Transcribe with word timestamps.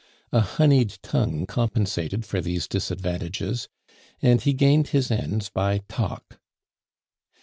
A 0.31 0.39
honeyed 0.41 0.97
tongue 1.03 1.45
compensated 1.45 2.25
for 2.25 2.41
these 2.41 2.67
disadvantages, 2.67 3.67
and 4.19 4.41
he 4.41 4.51
gained 4.53 4.87
his 4.87 5.11
ends 5.11 5.49
by 5.49 5.83
talk. 5.87 6.39